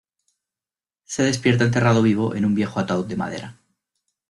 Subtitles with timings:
[1.03, 3.59] Se despierta enterrado vivo en un viejo ataúd de madera.